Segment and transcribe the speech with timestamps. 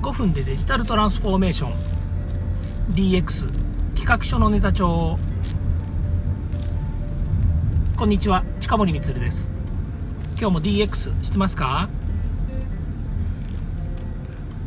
[0.00, 1.74] 5分でデジタルトランスフォーメーション。
[2.94, 3.48] DX
[3.94, 5.18] 企画書のネタ帳。
[7.98, 9.50] こんにちは近森光です。
[10.38, 11.90] 今日も DX してますか？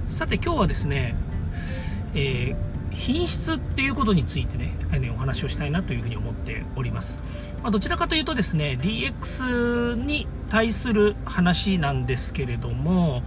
[0.08, 1.16] さて今日はですね、
[2.14, 4.76] えー品質っていうことについてね、
[5.16, 7.20] お話をしたいなというふうに思っております。
[7.64, 13.24] まあ、どちらかというとですね、DX に対する話なんですけれども、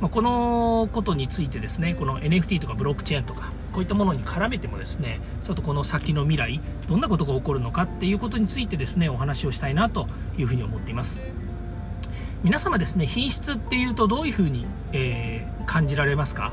[0.00, 11.20] ま、このことについてですね、この NFT とかブロックチェーンとか、こういったものに絡めてもですね、ちょっとこの先の未来、どんなことが起こるのかっていうことについてですね、お話をしたいなというふうに思っています。
[12.44, 16.52] 皆様ですね、品質っていうとどういうふうに、えー、感じられますか、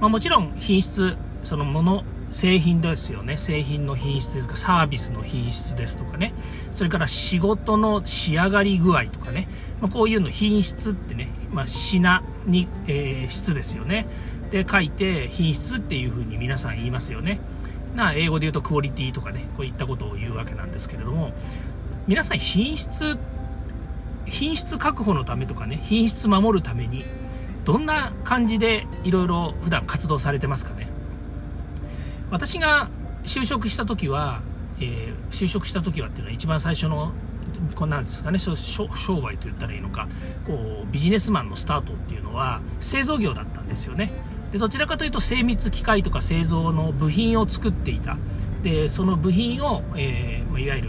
[0.00, 3.36] まあ、もちろん品質、そのもの、製品ですよね。
[3.36, 6.34] 製品の品質ですか、サービスの品質ですとかね。
[6.74, 9.48] それから仕事の仕上がり具合とかね。
[9.80, 14.06] まあ、こういうの品質ってね、まあ、品に、えー、質ですよね。
[14.50, 17.40] で、書いて品質っていうふうに皆さん言いますよね。
[17.94, 21.32] な、英語で言うとクオリティとかね、こういったことを言うわけなんですけれども、
[22.06, 23.18] 皆さん品質、
[24.26, 27.04] 品質確保のためとかね、品質守るために、
[27.64, 30.87] どんな感じでいろいろ普段活動されてますかね。
[32.30, 32.90] 私が
[33.24, 34.42] 就職した時は、
[34.80, 37.12] えー、就職した時はっていうのは一番最初の
[37.74, 38.54] こんなんですかね商
[39.20, 40.08] 売と言ったらいいのか
[40.46, 44.10] こうビジネスマンのスタートっていうのは製造業だったんですよね。
[44.52, 48.18] でどちらかというと精密機械とか製造の部品を作っていた。
[48.62, 50.88] でその部品を、えー、いわゆる、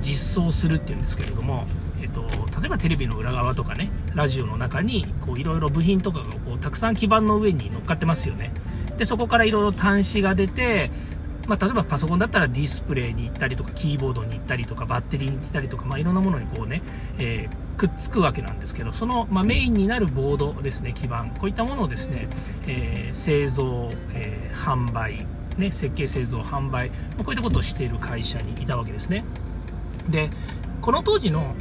[0.00, 1.66] 実装するっていうんですけれども、
[2.00, 2.22] えーと、
[2.60, 8.52] 例えばテレビの裏側とかねラジオの中にいろいろ部品とかがこうたくさん基板の上に乗っかってますよね。
[9.00, 10.90] でそこからいろいろ端子が出て、
[11.48, 16.82] まあ、例えばパソコンだったらディスプレイに行ったりとかキーボードに行ったりとかバッテリーに行ったりとか、まあ、いろんなものにこうね、
[17.18, 22.28] えー、くっつくわけなんですけどその、まあ、メインになるボードですね基板こういったものをですね、
[22.66, 29.24] えー、製造、えー、販売ね、設計製造販売、まあ、こういったことをしている会社にいたわけですね。
[30.10, 30.30] で
[30.82, 31.54] この当時の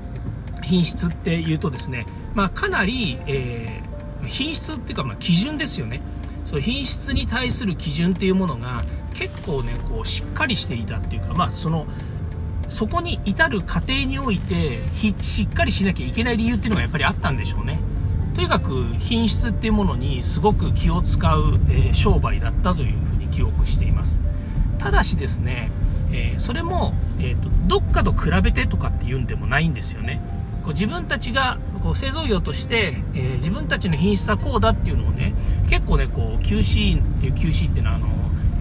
[0.62, 6.02] 品質っていうとですね、まあ、かなり、えー、品質っていうか、ま、基準ですよね。
[6.46, 11.86] その品質に対する基準っていうものが結構ねこうしっかりしていたっていうかまあその
[12.68, 14.78] そこに至る過程において
[15.20, 17.78] しっかりしなきゃいけない理由っていうのがやっぱりあったんでしょうね。
[18.34, 24.18] とにかく品質っていうものにすごく気を使う、えー、商売だったというふうに記憶しています。
[24.78, 25.70] ただしですね、
[26.12, 30.20] えー、それも、えーと、どっかと比べてとかっていうんでもないんですよね。
[30.64, 35.34] こう自分たちがこう製造業として、えー、自分たちの品質はこうだっていうのをね
[35.68, 38.08] 結構ねこう QC っていう QC っていうのはあの、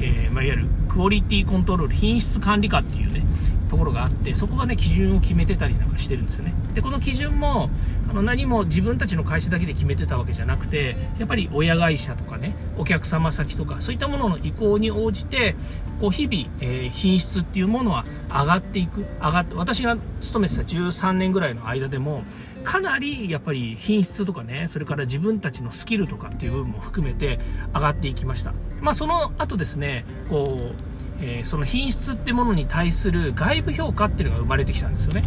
[0.01, 3.23] えー、まあ、いわゆるクオリティコントロール品質管理課っていうね
[3.69, 6.53] ところがあってそこがね基準を決めてたりなんかしてるんですよね。
[6.73, 7.69] でこの基準も
[8.09, 15.55] あの何も自分たちの会社だけで決めてたわけじゃなくてやっぱり親会社とかねお客様先とかそういったものの意向に応じて
[16.01, 19.05] こう日々、えー、品質っていうものは上がっていく。
[19.21, 22.23] 上がって私が勤めてた13年ぐらいの間でも
[22.63, 27.39] かなりやっぱり品質とかねそれから自分たちのスキルとかっていう部分も含めて
[27.73, 28.53] 上がっていきました。
[28.81, 30.91] まあその後ですねこう
[31.23, 35.23] えー、その品質ってものに対する外部評価っていうのが生まれてきたんですよね。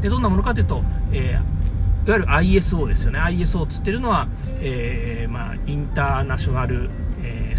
[0.00, 0.82] でどんなものかというと、
[1.12, 3.20] えー、いわゆる ISO ですよね。
[3.20, 4.28] ISO っつってるのは、
[4.60, 6.88] えー、まあ、インターナショナル、
[7.22, 7.54] え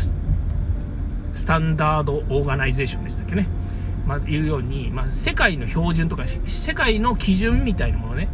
[1.37, 3.47] スタンダードオーガナイゼーションでしたっけね、
[4.07, 8.27] まあ、いうように、まあ、世界の標準とか世界の基準みたいなものね。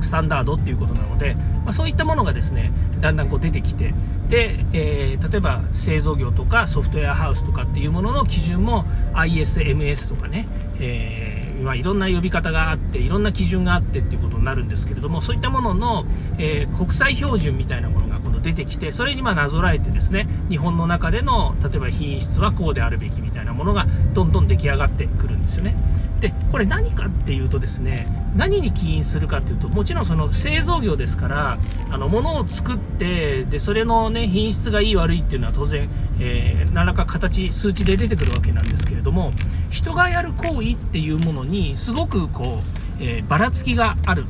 [0.00, 3.94] スタンダードっていうことなので、まあ、そういったものがですねだんだんこう出てきて
[4.28, 8.84] で、えー、例えば製造業とかソフトウェアハウスとかっていうものの基準も
[9.14, 10.48] ISMS とかね、
[10.80, 16.04] えー、まあ、いろんな呼び方があっていろんな基準があってっていうことになるんですけれどもそういったものの、
[16.38, 18.05] えー、国際標準みたいなもの
[18.36, 25.76] が今度出てきてそれにまなぞらえてですね日本の中での例えば品質はこうであるべきみたいなものがどんどん出来上がってくるんですよね。
[26.20, 31.58] でこれ何かっていうとですね何に起因するかっていうともちろんその製造業ですから
[31.90, 39.32] あの物を作ってでそれの、ね、品質がいい悪いっていうのは当然、えー、何らか形数値で出てくるわけなんですけれども
[39.68, 42.62] 人がやる行為っていうものにすごくこ
[42.98, 44.24] う、えー、ばらつきがある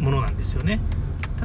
[0.00, 0.80] ものなんですよね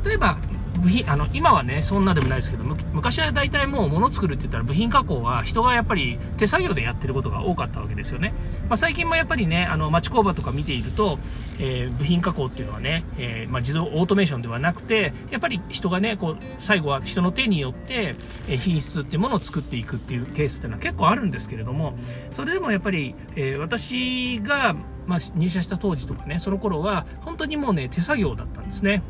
[0.02, 0.38] 例えば
[0.78, 8.34] 部品あの今はねそんなでもないですけど昔は大体もう物作るって言ったら部品加工は人がやっぱり手作業でやってることが多かったわけですよね、
[8.70, 11.20] まあ、最近もやっぱりねあの町工場とか見ていると、
[11.60, 18.16] えー、部品加工っていうのはね、えー、まあ、自動オートメーションではなくてやっぱり人がねこう最後は人の手によって、
[18.58, 21.96] 品質っていうものを作っていくっていうケースっていうのは結構あるんですけれども
[22.32, 24.76] それでもやっぱり、えー、私が
[25.08, 29.02] まあ、入社した当時とかねその頃は本当にもうね手作業だったんですね。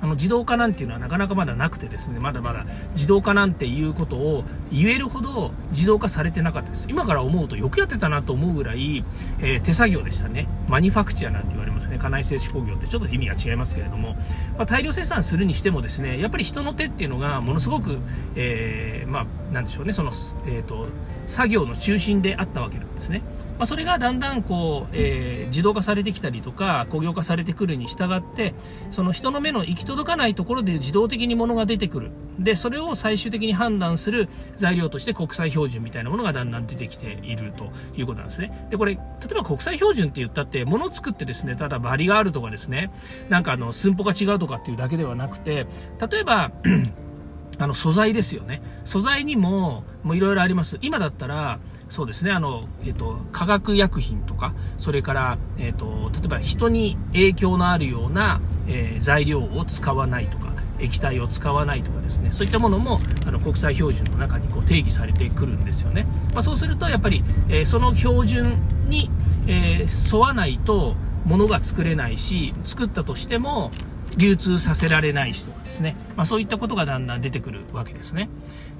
[0.00, 6.86] あの自動化なんていうのはなかなかまだなくてですねまだまだ自動化なんていうことを言えるほど自動化されてなかったです。
[6.88, 9.04] 今から思うとよくやってたなと思うぐらい、
[9.40, 10.48] えー、手作業でしたね。
[10.68, 11.98] マニファクチャーなんて言われますね。
[11.98, 14.14] 家内製紙工業ってちょっと意味が違いますけれども、
[14.56, 17.98] まあ、大量生産するにしてもですねやっぱり人の手っていうのがものすごく、
[18.36, 19.92] えー、まあなんでしょうね。
[19.92, 20.12] その、
[20.46, 20.86] えーと
[21.28, 23.22] 作業の中心であったわけなんですね。
[23.58, 28.54] まあ、それがだんだんこう、えー、自動化されてきたりとか工業化されてくるに従って
[28.92, 39.00] その人の目の行き届かないところで自動的に物が出てくるでそれを最終的に判断する材料として国際標準みたいなものがだんだん出てきているということなんですねでこれ例
[39.30, 42.92] えば国際標準って言ったって物作ってですねただバリがあるとかですね
[43.30, 45.66] なんかあの寸法が違うとかっていうだけではなくて
[46.10, 46.52] 例えば
[47.60, 48.62] あの素材ですよね。
[48.84, 50.78] 素材にも、もういろいろあります。
[50.80, 51.58] 今だったら、
[51.88, 66.06] そうですね、あの、えっ、と、化学薬品とか、それから、えっ、と、例えば人に影響のあるような、えー、材料を使わないとか、液体を使わないとかですね、そういったものも、あの、国際標準の中にこう定義されてくるんですよね。
[66.32, 68.58] まあ、そうすると、やっぱり、えー、その標準
[68.88, 69.10] に、
[69.46, 70.94] えー、沿わないと、
[71.24, 73.70] 物が作れないし、作ったとしても、
[74.16, 78.28] 流通させられないしとかですね、まあ、そういったことがだんだん出てくるわけですね。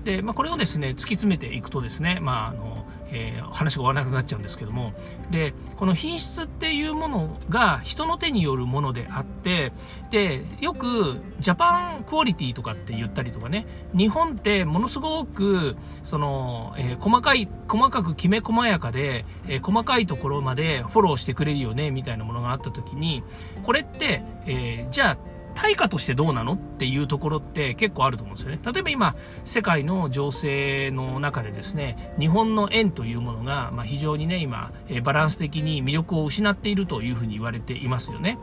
[0.04, 4.92] で、まあ、これをですね、突き詰めていくとですね、まあ、あの、えー、話が終わらなくなっちゃうんですけども、
[5.30, 9.72] で、この品質っていうものが人の手によるものであって、
[10.10, 23.22] で、よくジャパンクオリティとかって言ったりとかね、日本ってものすごく、その、えー、細かい、細かくきめ細やかで、えー、細かいところまでフォローしてくれるよね、みたいなものがあった時に、
[23.62, 28.60] これって、えじゃあ、対価としてどうなのっていうところって結構あると思うんですよね。
[28.64, 34.70] 例えば今、世界の情勢の中でですね、日本の円というものが、まあ、非常にね、今、
[35.02, 38.38] バランス的に魅力を失っているというふうに言われていますよね。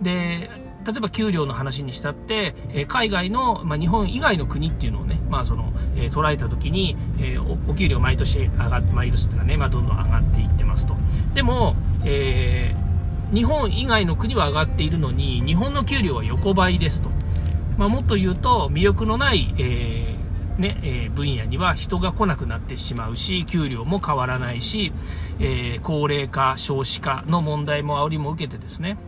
[0.00, 0.48] で、
[0.86, 10.94] 例えば給料の話にしたって、え海外の、まあ、日本以外の国っていうのをね、まあその、えー、捉えた時に、えー、お給料毎年上がって、毎年っていうのはね、まあどんどん上がっていってますと。
[11.34, 11.74] でも、
[12.04, 12.89] えー
[13.32, 17.10] 日本以外の国は上がっているのに日本の給料は横ばいですと、
[17.78, 24.92] まあ、もっと言うと魅力のない、えー、ねえー、分野には人が来なくなってしまうし給料も変わらないし、
[25.38, 28.98] えー、高齢化少子化の問題も煽りも受けてですね。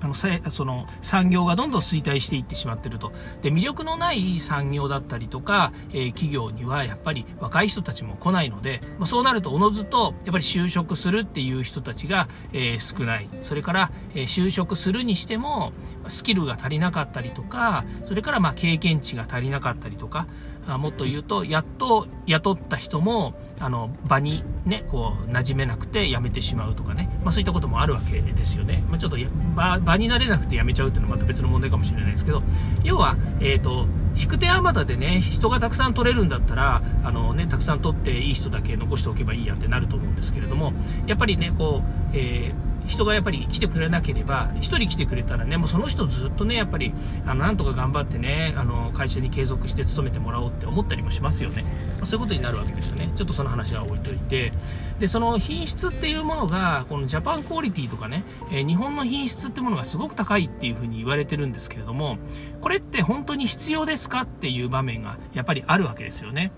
[0.00, 3.12] あのその産業がどんどん衰退していってしまってると。
[3.42, 13.28] で魅力のない産業だったりとか、えー、企業にはやっぱり若い人たちも来ないので、まあ、そうなるとおのずとやっぱり就職するっていう人たちが、えー、少ない。
[13.42, 15.72] それから、えー、就職するにしても
[16.08, 20.26] スキルが足りなかったりとかそれからまあ経験値が足りなかったりとか
[20.68, 29.16] あもっと言うとやっと雇った人もあの場にねこう馴染めなくて辞めてしまうとかね、まあ、そういったこともあるわけですよね、まあ、ちょっと
[29.56, 32.42] 場になれなくて辞めちゃうっていうのはまた別の問題かもしれないですけど。
[32.84, 33.86] 要は、えーと、
[34.16, 40.72] 引く手あまたでね人がたくさん取れるんだったらあの、ね、たくさん取っていい人だけ残しておけばいいやってなると思うんですけれども。
[41.06, 41.82] やっぱりねこ
[42.12, 46.92] う、えー人がやっぱり来てくれなければ、1人来てくれたらね、もうその人ずっとね、やっぱり、
[47.26, 51.62] あの、なんとか頑張ってね、あの、会社に継続して勤めてもらおうって思ったりもしますよね。
[51.62, 53.12] まあ、そういうことになるわけですよね。
[53.14, 54.52] ちょっとその話は置いといて。
[54.98, 62.18] で、その品質っていうものが、このジャパンクオリティとかね、えー、日本の品質ってものがすごく高いっていうふうに言われてるんですけれども、
[62.60, 66.52] これって本当に必要ですかっていう場面がやっぱりあるわけですよね。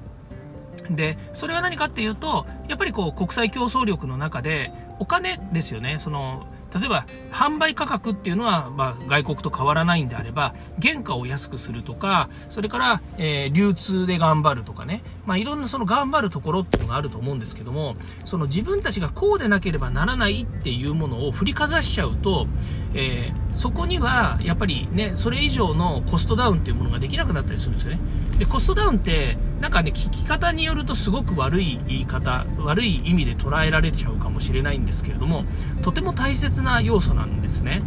[0.88, 5.98] で、それは何かっていうと、やっぱりこう国際競争力の中でお金ですよね。
[5.98, 6.46] その
[6.78, 22.46] 例えば販売価格っていうのは、まあ、外国と変わらないんであれば原価を安くするとかそれから、えー、流通で頑張るとかね、まあ、いろんなその頑張るところっていうのがあると思うんですけどもその自分たちがこうでなければならないっていうものを振りかざしちゃうと、
[22.94, 28.00] えー、そこにはやっぱりねそれ以上のコストダウンっていうものができなくなったりするんですよね。
[28.38, 35.44] でコストダウンってなんかね聞き方によるとすごく悪い言い方悪い意味で捉えられちゃうかもしれないんですけれども
[35.82, 37.82] とても大切な要素なんですね。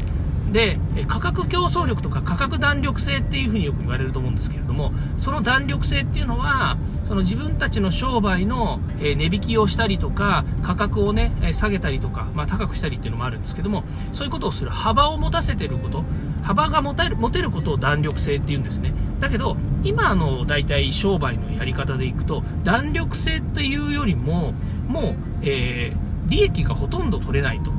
[0.54, 13.84] で価格競争力とか価格弾力性っていうふうによく言われると思うんですけれどもその弾力性っていうのはその自分たちの商売の値引きをしたりとか価格をね下げたりとか、まあ、高くしたりっていうのもあるんですけども
[14.14, 16.04] そういうことをする幅を持たせてること
[16.44, 18.94] 幅が持てる持てることを弾力性っていうんですね。
[19.20, 24.54] だけど今の大体商売のやり方でいくと弾力性というよりも
[24.88, 27.72] もう、えー、利益がほとんど取れないと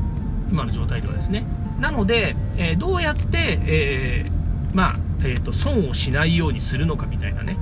[0.51, 1.45] 今の状態ではですね。
[1.81, 7.57] なので、えー、どうやって、えー、まあ、えーと、損をしないようにするのかみたいなね、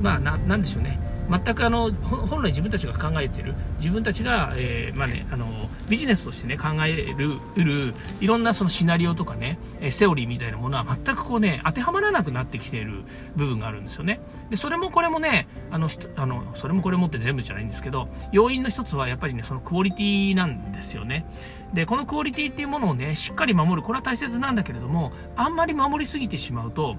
[0.00, 0.98] まあ、ななんでしょうね、
[1.32, 5.46] 全くあの本来自分たちが考えている自分たちが、えー、まあね、あの
[5.88, 9.58] ビジネスとしてね考えるるいろんなそのシナリオとかね
[9.90, 13.04] セオリーみたいなものは全くこうね当てはまらなくなってきている
[13.36, 14.20] 部分があるんですよね。
[14.50, 21.26] でそれもこれもねあのあのそれもこれもって全部じゃないんですけど要因の一つはやっぱりねそのクオリティなんですよね。
[21.72, 26.96] でこのクオリティっていうものをねしっかり守るこれは大切なんだけれどもあんまり守りすぎてしまうと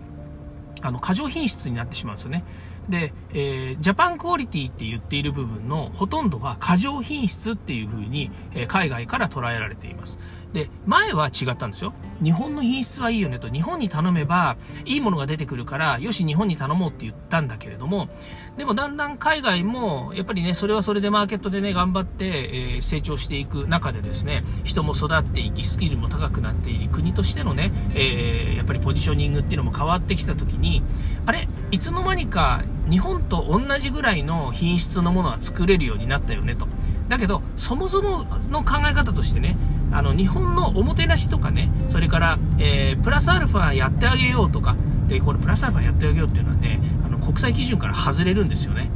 [0.81, 2.43] あの過剰品質になってしまうんですよね。
[2.89, 10.19] で、えー、ジャパンクオリティって言っている部分のほとんどは過剰品質っていうふうに、えー、海外から捉えられています。
[10.53, 11.93] で、前は違ったんですよ。
[12.24, 14.55] 日本の品質はいいよねと、日本に頼めば
[14.86, 18.07] いいものが出てくるから、よし日本に頼もうって言ったんだけれども、
[18.55, 30.83] でもだんだん海外も、やっぱりね、それはそれでマーケットでね、頑張って、えー、成長していく中でですね、人も育っていき、スキルも高くなっていり、国としてのね、えー、やっぱりポジショニングっていうのも変わってきた時に、
[31.25, 36.67] あれ、いつの間にか日本と同じぐらいの品質のものは作れるようになったよねと。
[37.09, 39.57] だけど、そもそもの考え方としてね、
[39.91, 44.75] あの、日本のおもてなしとかね、それから、えー、プラスアルファやってあげようとか、
[45.07, 48.91] で、これプラスアルファやってあげようっていうのはね、あの、国際基準から外れるんですよね。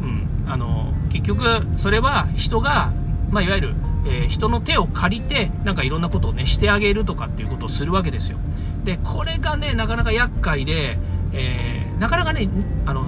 [0.00, 0.50] うん。
[0.50, 2.94] あの、結局、それは人が、
[3.30, 3.74] まあ、いわゆる、
[4.06, 8.38] えー、人の手を借りて、なんかいろんなことをね、してあげるとかっていうことをするわけですよ。
[8.84, 10.96] で、これがね、なかなか厄介で、
[11.32, 12.48] えー、なかなかね、
[12.86, 13.04] あの、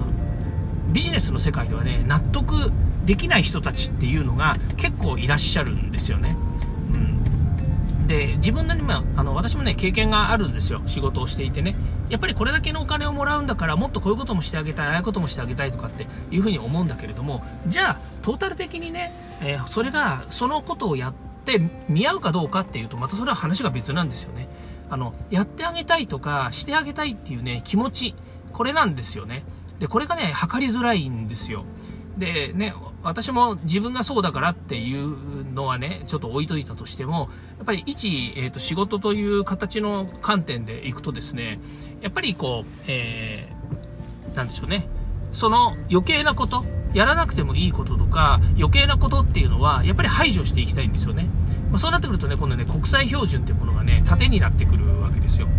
[0.91, 2.71] ビジネスの世界ではね、納得
[3.05, 6.35] できない人たちっていうのが結構いらっしゃるんですよね。
[6.93, 10.81] うん、で、自分なりにも、あの、私もね、経験があるんですよ。
[10.85, 11.75] 仕事をしていてね。
[12.09, 21.13] やっぱりこれだけのお金をもらうんだから、もっとこういうこともしてあげたい、ああいうこともしてあげたいとかっていうふうに思うんだけれども、じゃあ、トータル的にね、えー、それが、そのことをやっ
[21.45, 24.47] て見合うかどうかっていうと、またそれは話が別なんですよね。
[24.89, 28.15] あの、やってあげたいとか、してあげたいっていうね、気持ち、
[28.53, 29.43] これなんですよね。
[29.79, 31.65] で、これがね、測りづらいんですよ。
[32.17, 32.73] で、ね、
[33.03, 41.59] 私も自分がそうだからっていうのはね、ちょっと置いといたとしても、やっぱり一、えっ、ー、と、仕事という形の観点でいくとですね、
[42.01, 44.87] やっぱりこう、えー、なんでしょうね、
[45.31, 46.63] その余計なこと、
[46.95, 51.27] やらなくてもいいこととか、余計なことっていうのは、やっぱり排除していきたいんですよね。
[51.69, 55.49] まあ、そうなってくるとね、今度ね、国際標準っていうものがね、縦になってくるわけですよ。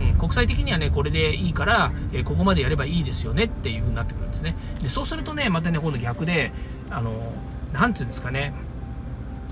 [0.00, 4.56] うん、国際的にはね、これでいいから、えー、ここまでやればいいですよねっていう風になってくるんですね。
[4.82, 6.50] で、そうするとね、またね、今度逆で、
[6.90, 7.12] あの、
[7.74, 8.54] なんていうんですかね、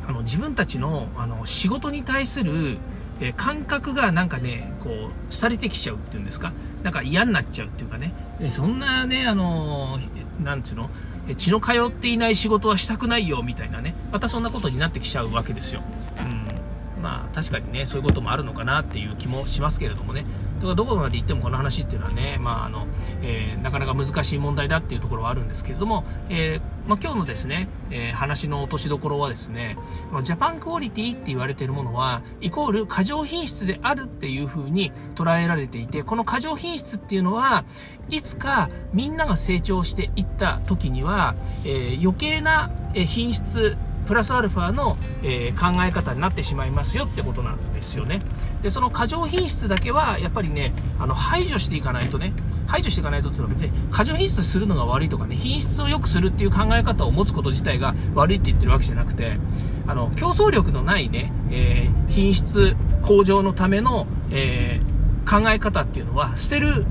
[0.09, 2.79] あの、自分たちの、あの、仕事に対する、
[3.21, 8.13] え、感覚がなんかね、こう、廃れてきちゃうっていうんですか、なんか嫌になっちゃうっていうかね、
[8.49, 9.99] そんなね、あの、
[10.43, 10.91] なんていうの、
[11.37, 15.81] 血の通っていない仕事はしたくないよみたいなね、またそんなことになってきちゃうわけですよ。
[16.19, 17.03] うん。
[17.03, 20.25] まあ確かにね、そういうこともあるのかなっていう気もしますけれどもね。
[20.57, 22.87] だからどこまで行ってもこの話っていうのはね、まああの、
[23.23, 29.77] えー、なかなか難しい問題だっていうところはあるんですけれども、えー、まあ今日のですね、えー、話の落としどころはですね、
[30.23, 37.65] ジャパンクオリティって言われているものは、イコール過剰品質であるっていう風に捉えられていて、この過剰品質っていうのは、
[38.11, 41.35] いつかみんなが成長していった時には、
[41.65, 48.21] え、余計な品質プラスアルファの、えー、考え方になってしまいますよってことなんですよね。
[48.63, 52.33] で、その過剰品質だけは、やっぱりね、あの、排除していかないとね、
[52.67, 59.39] 排除していかないとっていうのは別に過剰品質するのが悪いとかね、品質を良くするっていう考え方を持つこと自体が悪いって言ってるわけじゃなくて、
[59.87, 66.87] あの、競争力のないね、えー、品質向上のための、えー、考え方っていうのは捨てる、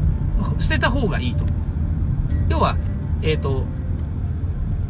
[0.60, 1.44] 捨てた方がいいと。
[2.50, 2.78] 要は、
[3.22, 3.64] えっ、と、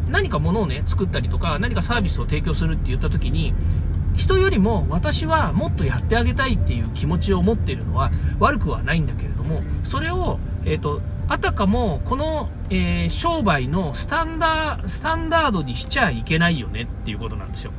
[0.08, 3.54] 何か物をね、作ったりとか、何かサービスを提供するって言った時に、
[4.16, 17.72] 人よりも私はもっとやってあげたいっていう気持ちを持っているのは悪くはないんだけれども、それを、えっ、ー、と、あたかも、この、えー、商売のスタンダー、スタンダードにしちゃいけないよねっていうことなんですよ。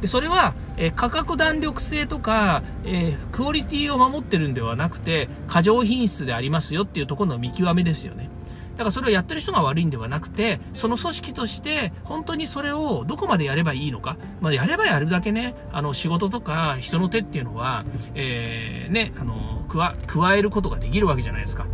[0.00, 8.30] で、それは、えー、価格弾力性とか、えー、クオリティを守ってるんではなくて、過剰品質でありますよっていうところの見極めですよね。
[8.78, 21.66] だからそれをやってる人が悪いんではなくて、その組織として本当にそれをどこまでやればいいのか、まあ、やればやるだけね、あの仕事とか人の手っていうのは、えー、ね、あの、加加えることができるわけじゃないですか。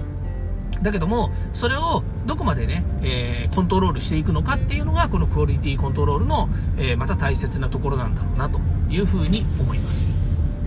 [0.81, 10.07] だけども、それをどこまでね、えー、コントロールしていくのかっていうのが、このクオリティコントロールの、えー、また大切なところなんだろうなというふうに思います。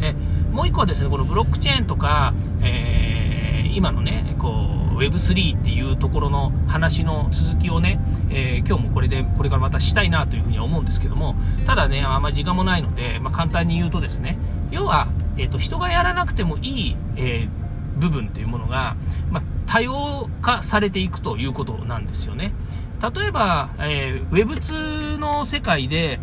[0.01, 0.13] え
[0.51, 4.66] もう一個はですね、このブロックチェーンとか、えー、今のね、こう、
[4.97, 7.99] Web3 っていうところの話の続きをね、
[8.29, 11.35] えー、今日もこれで、これからまたしたいなというふうには思うんですけども、
[11.65, 14.37] ただね、あんまり時間もないので、まあ、簡単に言うとですね、
[14.71, 18.95] 要は、えっ、ー、と、人がやらなくてもいい、えー部分というものが、
[19.29, 22.53] まあ、多様化されていくということなんですよね。
[23.01, 26.19] 例えば、えー、Web2 の世界で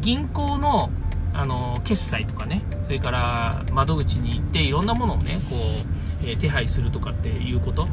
[0.00, 0.90] 銀行の
[1.32, 7.88] あの決済とかね、それから窓口に行っていろんなものをね、こう、え、手配するとかっていうこと、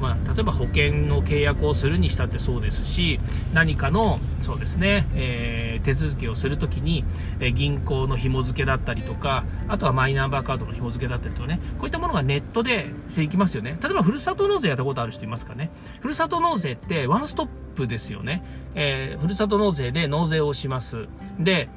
[0.00, 3.20] まあ、例えば保険の契約をするにしたってそうですし、
[3.54, 7.04] 何かの、そうですね、えー、手続きをするときに、
[7.38, 13.78] え、銀行の紐付けだったりとか、あとはマイナンバーカードの紐付けだったりとかね、こういったものがネットでしていきますよね。
[13.80, 15.70] 例えば、ふるさと納税やったことある人いますかね？
[16.00, 18.42] ふるさと納税ってワンストップですよね。
[18.74, 21.06] えー、ふるさと納税で納税をします。
[21.38, 21.68] で、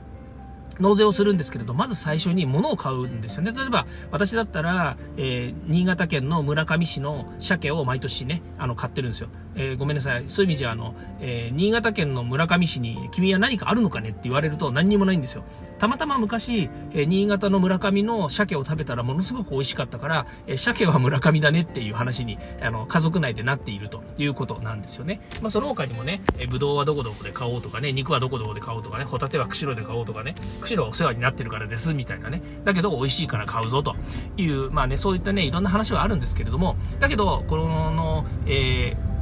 [0.79, 3.53] 納税をするんですけれど、まず最初に物を買うんですよね。
[3.55, 9.29] 例えば、私だったら、えー、新潟県の村上市の鮭を毎年ね、あの、買ってるんですよ。
[9.55, 10.25] えー、ごめんなさい。
[10.27, 15.43] そういう意味じゃ、あの、えー、新潟県の村上市に、君は何かあるのかねって言われると何にもないんですよ。
[15.79, 25.21] たまたま昔、え、新潟の村上の鮭を食べたらものすごく美味しかったから、え、鮭は村上だねっていう話に、あの、家族内でなっているということなんですよね。
[25.41, 32.41] まあ、その他にもね、えー、ぶどうはどこどこで買おうとかね、肉はどこどこで買おうとかね、ホタテは釧路で買おうとかね、釧路はお世話になってるからです、みたいなね。
[32.63, 33.95] だけど美味しいから買うぞと
[34.37, 39.15] いう、まあね、そういったね、いろんな話はあるんですけれども、だけど、この、えー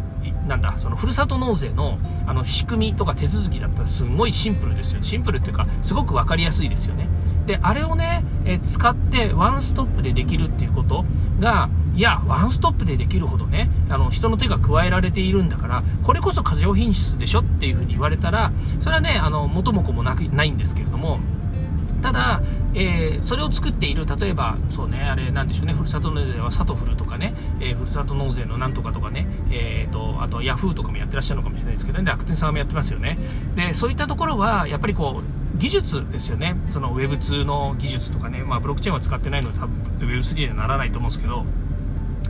[0.48, 5.02] なんだ、そのふるさと納税のあの仕組みとか手続きだったらすごいシンプルですよ。
[5.02, 7.08] シンプルっていうか、すごく分かりやすいですよね。
[7.46, 11.06] で、あれをね、え使ってワンストップでできるっていうこと
[11.40, 21.20] が、いや、ワンストップでできるほどね、あの、人の手が加えられているんだから、これこそ過剰品質でしょっていうふうに言われたら、それはね、あの、元も子もなくないんですけれども、
[22.04, 22.42] ただ、
[22.76, 33.18] えー、それを作っている、例えば、そうね、あれなんでしょうね、ふるさと納税はサトフルとかね、えー、ふるさと納税のなんとかとかね、えーと、あとヤフーとかもやってらっしゃるのかもしれないですけどね、楽天さんもやってますよね。
[33.56, 36.58] で、そういったところは、やっぱりこう、技術ですよね。
[36.72, 41.46] その Web2 の技術とかね、まあ、ブロックチェーンは使ってないので多分 Web3 にはならないと思うんですけど、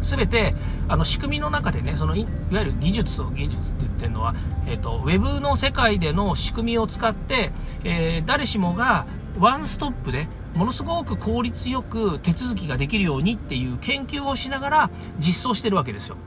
[0.04, 0.54] すべて、
[0.88, 4.36] あの、仕組みの中でね、その、いわゆる技術と技術って言ってるのは、
[4.68, 7.52] えっ、ー、と、ウェブの世界での仕組みを使って、
[7.84, 9.08] えー、誰しもが
[9.40, 16.18] ワンストップで、ものすごく効率よく手続きができるようにっていう研究をしながら実装してるわけですよ。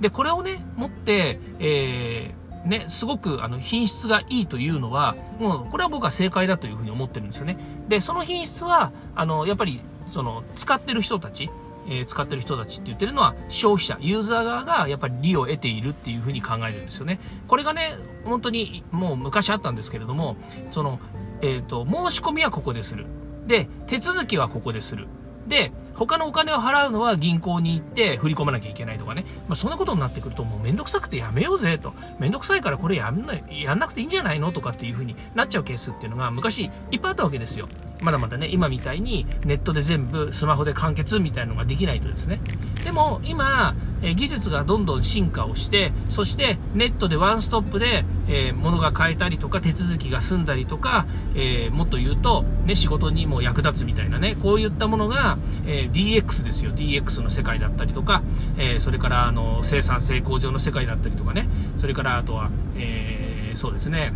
[0.00, 7.56] で、これをね、持って、えー、ね、すごくあの品質がいいというのは、もうこれは僕は正解だというふうに思ってるんですよね。
[7.88, 9.80] で、その品質は、あの、やっぱり、
[10.12, 11.50] その、使ってる人たち、
[11.88, 17.18] えー、使ってる人たちって言ってるのは消費者、ユーザー側がやっぱり利を得ているっていうふうに考えるんですよね。
[17.46, 20.36] これがね、本当にもう昔あったんですけれども、
[20.70, 21.00] その、
[21.40, 23.06] えっ、ー、と、申し込みはここでする。
[23.46, 25.06] で、手続きはここでする。
[25.48, 29.24] で、他のお金を払うのは銀行に行って振り込まなきゃいけないとかね。
[29.48, 31.92] まあ、そんなことになってくるともうめんどくさくてやめようぜと。
[32.20, 37.68] めんどくさいからこれやんなやんなくていいんじゃないのとかっていう風になっちゃうケースっていうのが昔いっぱいあったわけですよ。
[38.00, 42.40] まだまだね、今みたいにネットで全部スマホで完結みたいなのができないとですね。
[42.84, 56.72] でも今、え技術がどんどん進化をして、そしてネットでワンストップで、えー、物が買えたりとか手続きが済んだりとか、えー、もっと言うと、ね、仕事にも役立つみたいなね、こういったものが、えー、DX ですよ。
[56.72, 58.22] DX の世界だったりとか、
[58.56, 64.12] えそれからあの生産性向上の世界だったりとかね、それからあとは、えそうですね、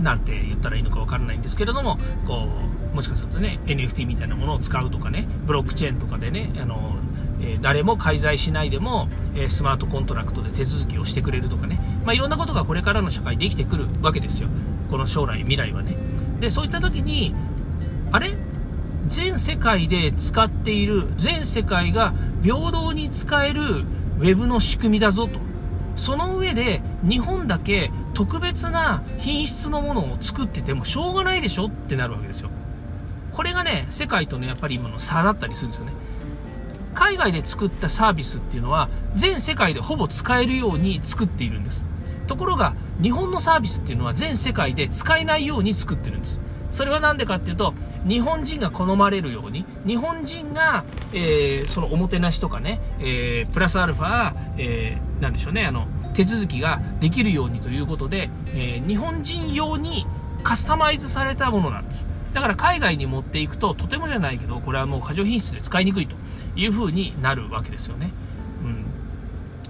[0.00, 2.48] なんて言ったらいいのかわからないんですけれども、こ
[2.92, 6.96] う、もしかするとね、NFT みたいなものを使うとかね、ブロックチェーンとかでね、あの、
[7.40, 14.48] え、誰も介在しないでも、え、スマートコントラクトで手続きをしてくれるとかね、まあ、いろんなことがこれからの社会できてくるわけですよ。
[14.90, 15.96] この将来、未来はね。
[16.40, 17.34] で、そういった時に、
[18.12, 18.34] あれ？
[19.08, 23.84] 全世界で使っている、全世界が平等に使える
[24.18, 25.38] Web の仕組みだぞと。
[25.96, 32.50] その上で、日本だけ特別な品質のものを作っててもしょうがないでしょってなるわけですよ。
[33.32, 35.92] これがね、世界とのやっぱり今の差だったりするんですよね。
[36.94, 41.84] 海外で作ったサービスっていうのは全世界でほぼ使えるように作っているんです。
[42.26, 46.40] ところが日本のサービスっていうのは全世界で使えないように作ってるんです。
[46.70, 47.74] それは何でかっていうと、
[48.06, 60.06] 日本人が好まれるように、日本人が、えー、そのおもてなしとかね、えー、プラスアルファ、えー、なんでしょうね、あの、手続きができるようにということで、え日本人用に
[60.42, 62.06] カスタマイズされたものなんです。
[62.32, 66.16] だから海外に持っていくと、とてもじゃないけど、これはもう過剰品質で使いにくいと
[66.54, 68.10] いう風になるわけですよね。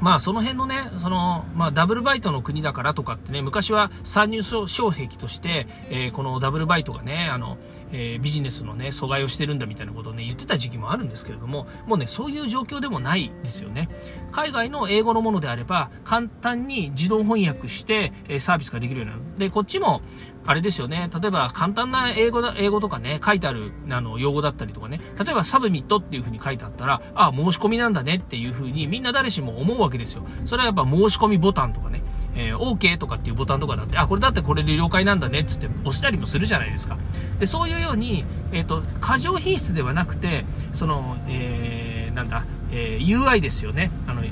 [0.01, 7.59] まあその辺のね、その、まあダブルバイトの国だからとかってね、昔は参入障壁として、えー、このダブルバイトがね、あの、
[7.93, 13.89] えー、ビジネスのね、阻害をしてるんだみたいなことをね、言ってた時期もあるんですけれども、もうね、そういう状況でもないですよね。
[14.33, 19.39] 海外の英語のものであれば、簡単に自動翻訳して、えー、サービスができるようになる。
[19.39, 20.03] で、こっちも、
[20.47, 21.11] あれですよね。
[21.21, 25.01] 例えば、簡単な英語だ、英語とかね、書いてある、あの、用語だったりとかね。
[25.23, 30.25] 例えば、 submit っていう風に書いてあったら、あ、あ申し込みなんだねっていう風に、みんな誰しも思うわけですよ。
[30.45, 32.03] それはやっぱ申し込みボタンとかね。
[32.37, 36.99] えー、OK とかっていうボタンとかだって、あ、これだってこれで了解なんだねっつって押したりもするじゃないですか。
[37.39, 43.91] で、そういうように、えっ、ー、と、過剰品質ではなくて、その、えー、なんだ、え UI ですよね。
[44.07, 44.23] あの、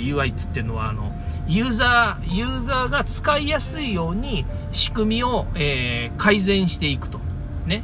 [0.00, 1.12] UI っつってるのは、あの、
[1.46, 7.20] ユーザー、ユーザーが使いやすいように仕組みを、え改善していくと。
[7.66, 7.82] ね。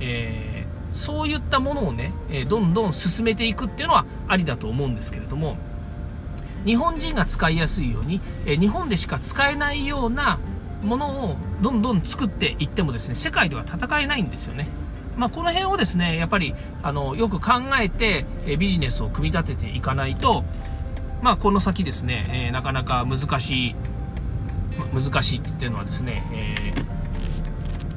[0.00, 5.56] えそういったものをね、えどんどん進めていくっていうのはありだと思うんですけれども、
[6.64, 10.38] 日本人が使いやすいように、え日本でしか使えないような
[10.82, 14.66] ものをどんどん作っていってもですね、世界では戦えないんですよね。
[15.16, 20.44] まあ、この辺をですね、やっぱり、あの、よく考えて、えビジネスを組み立てていかないと、
[21.22, 23.74] まあ、この先ですね、えー、なかなか難しい、
[24.92, 26.54] ま難しいっていうのはですね、え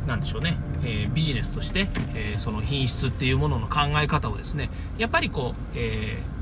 [0.05, 6.41] ー、なんでしょうね、えー、ビジネスとして、えその品質っていうものの考え方をですね、やっぱりこう、えー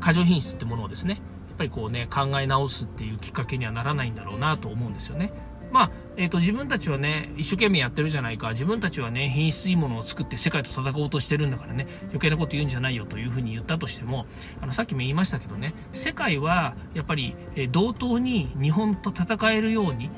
[0.00, 5.30] 過剰品質ってものをですね、やっぱりこうね、考え直すっていうきっかけにはならないんだろうなと思うんですよね。
[5.70, 14.26] まあ、えっ、ー、と、自分たちはね、一生懸命やってるじゃないか、自分たちはね、品質いいものを作って世界と戦おうとしてるんだからね、余計なこと言うんじゃないよというふうに言ったとしても、
[14.60, 20.10] あの、さっきも言いましたけどね、世界はやっぱり、え、同等に日本と戦えるように、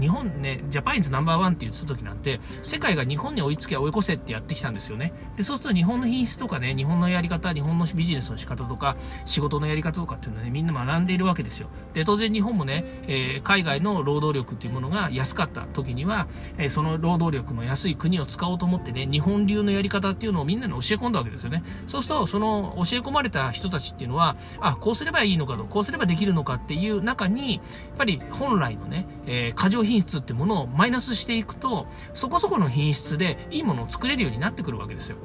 [0.00, 5.12] 日本ね、ジャパニーズナンバーワンって言ってた時なんて、世界が日本に追いつけ追い越せってやってきたんですよね。
[5.36, 11.68] で、そうすると日本の品質とかね、日本のやり方、日本のビジネスの仕方とか、仕事のやり方とかっていうのはね、みんな学んでいるわけですよ。
[11.92, 16.26] で、当然日本もね、えー、海外の労働力っていうものが安かった時には、
[16.58, 21.62] えー、その労働力の安い国を使おうと思ってね、日本流のやり方っていうのをみんなに教え込んだわけですよね。
[21.86, 27.62] そうすると、その教え込まれた人たちっていうのは、あ、こうすればいいのかと、こうすればできるのかっていう中に、やっ
[27.96, 35.16] ぱり本来のね、えー、過剰品質ってものをマイナスしていくと、そこそこの品質でいいものを作れるようになってくるわけですよ。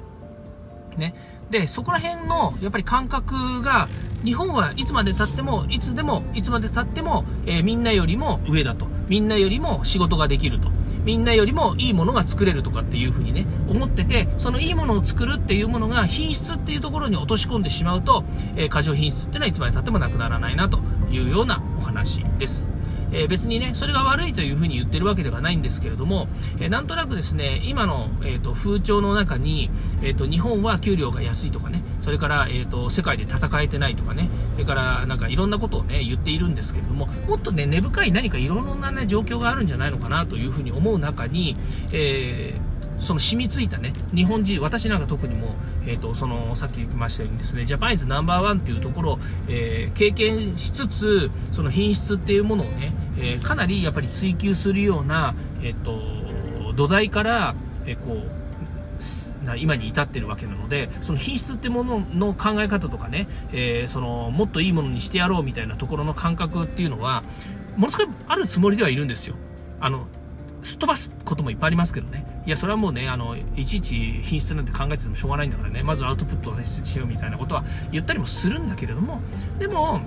[0.97, 1.15] ね。
[1.49, 3.88] で、そこら辺の、やっぱり感覚が、
[4.23, 8.88] 日本はいつまで経っても、いつでも、いつまで経っても、えー、みんなよりも上だと。
[9.07, 10.69] みんなよりも仕事ができると。
[11.03, 18.23] みんなよりもいいものが作れるとかっていう風にね、思ってて、そのいいものを作るっていうものが品質っていうところに落とし込んでしまうと、
[18.55, 22.78] えー、過剰品質っていうのはいつまで経ってもなくならないなというようなお話です。
[23.11, 26.27] えー、別にね、それが悪いというふうに言ってるわけではないんですけれども、
[26.59, 29.69] えー、なんとなくですね、今の、えーと、風潮の中に、
[30.01, 41.55] えーと、日本は給料が安いとかね、それから、えーと、世界で戦えてないとかね、それからなんかいろんなことをね、言っているんですけれども、もっとね、根深い何かいろんなね、状況があるんじゃないのかなというふうに思う中に、
[41.91, 58.39] えーその染みついたね、日本人、私なんか特にも、えっ、ー、と、その、さっき言いましたようにですね、ジャパニーズナンバーワンっていうところを、えー、経験しつつ、その品質っていうものをね、えー、かなりやっぱり追求するような、えっ、と、土台から、えこう、
[59.57, 67.23] 今に至ってるわけなので、その品質ってものの考え方とかね、えその、もっといいものにしてやろうみたいなところの感覚っていうのは、
[67.75, 69.35] ものすごいあるつもりではいるんですよ。
[69.79, 70.07] あの、
[70.63, 72.25] すっ飛ばすこともいっぱいありますけどね。
[72.45, 79.21] いや、それはもうね、あの、いちいち品質なんて考えててもしょうがないんだからね、まずアウトプットをしようみたいなことは言ったりもするんだけれども、
[79.57, 80.01] でも、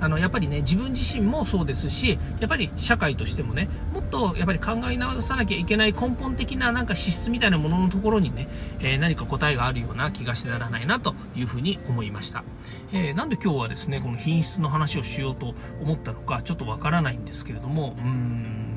[0.00, 8.48] あの、やっぱりね、自分自身もそうですし、やっぱり社会としてもね、もっとやっぱり考え直さなきゃいけない根本的ななんか資質みたいなもののところにね、
[8.80, 12.44] えー、何か答えがあるような気がしてならないなというふうに思いました。
[12.92, 18.69] えー、なんで今日はですね、この品質の話をしようと思ったのか、ちょっとわからないんですけれども、うーん、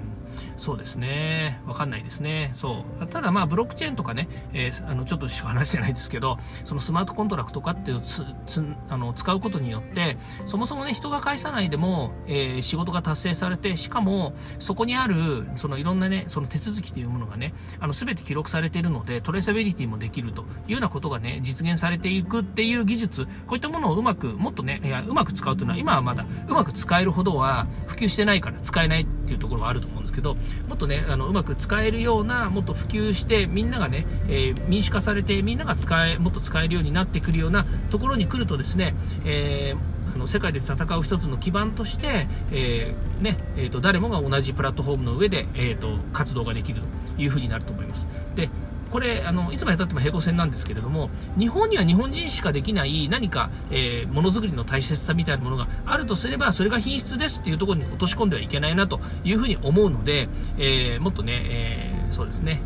[0.58, 1.60] そうですね。
[1.65, 2.54] わかんないですね。
[2.56, 3.08] そう。
[3.08, 10.17] ただまあ、ブロックチェーンとかね、えー、あの、ちょっと話してないですけど、そのスマートコントラクトとかっていうつ、つ、あの、使うことによって、
[10.48, 48.08] そもそもね、人が返さないでも、えー、仕事が達成されて、しかも、そこにある、そのいろんなね、その手続きというものがね、あの、すべて記録されているので、トレーサビリティもできるというようなことがね、実現されていくっていう技術、こういったものをうまく、もっとね、いや、うまく使うというのは、今はまだ、うまく使えるほどは普及してないから使えないっていうところはあると思うんですけど、もっとね、あの、うまく使えるような、もっと普及して、みんながね、えー、民主化されて、みんなが使え、もっと使えるようになってくるようなところに来るとですね、えー、世界で戦う一つの基盤として、えー、ねえーと、誰もが同じプラットフォームの上で、えーと活動ができるというふうになると思います。
[48.36, 48.50] で
[48.93, 60.29] これあのいつまでたっても平行線なんですけれども日本には日本人しかできない何か、えー、ものづくりの大切さみたいなものがあるとすればそれが品質ですっていうところに落とし込んではいけないなというふうに思うので、
[60.60, 62.62] えー、もっとね、えー、そうですね。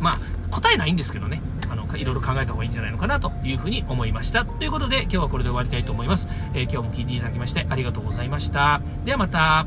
[0.00, 0.18] まあ
[0.50, 1.42] 答えないんですけどね。
[1.70, 4.46] あのいろいろ考えた方がいいんじゃないのかなというふうに思いました。
[4.46, 8.80] ということで今日はこれで終わりたいと思います、え今日も聞いていただきましてありがとうございました。
[9.04, 9.66] ではまた。